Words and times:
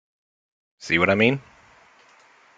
See 0.79 0.97
what 0.97 1.11
I 1.11 1.13
mean? 1.13 1.39